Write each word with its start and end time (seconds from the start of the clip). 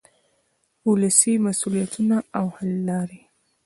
ولسي 0.89 1.33
مسؤلیتونه 1.45 2.17
او 2.37 2.45
حل 2.55 2.71
لارې. 2.89 3.21